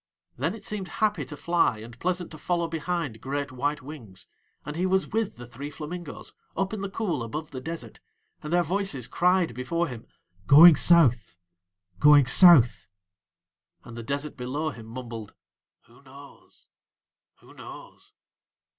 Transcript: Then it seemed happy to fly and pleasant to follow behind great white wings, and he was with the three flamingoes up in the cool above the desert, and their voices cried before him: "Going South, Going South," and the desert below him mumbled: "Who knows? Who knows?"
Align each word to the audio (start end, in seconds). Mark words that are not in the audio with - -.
Then 0.35 0.55
it 0.55 0.63
seemed 0.65 0.87
happy 0.87 1.25
to 1.25 1.37
fly 1.37 1.77
and 1.77 1.99
pleasant 1.99 2.31
to 2.31 2.39
follow 2.39 2.67
behind 2.67 3.21
great 3.21 3.51
white 3.51 3.83
wings, 3.83 4.25
and 4.65 4.75
he 4.75 4.87
was 4.87 5.09
with 5.09 5.37
the 5.37 5.45
three 5.45 5.69
flamingoes 5.69 6.33
up 6.57 6.73
in 6.73 6.81
the 6.81 6.89
cool 6.89 7.21
above 7.21 7.51
the 7.51 7.61
desert, 7.61 7.99
and 8.41 8.51
their 8.51 8.63
voices 8.63 9.05
cried 9.07 9.53
before 9.53 9.87
him: 9.89 10.07
"Going 10.47 10.75
South, 10.75 11.35
Going 11.99 12.25
South," 12.25 12.87
and 13.83 13.95
the 13.95 14.01
desert 14.01 14.35
below 14.35 14.71
him 14.71 14.87
mumbled: 14.87 15.35
"Who 15.81 16.01
knows? 16.01 16.65
Who 17.35 17.53
knows?" 17.53 18.13